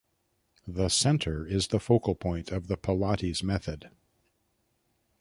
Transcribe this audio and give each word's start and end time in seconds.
The 0.67 0.89
center 0.89 1.45
is 1.45 1.67
the 1.67 1.79
focal 1.79 2.15
point 2.15 2.49
of 2.51 2.65
the 2.65 2.75
Pilates 2.75 3.43
method. 3.43 3.91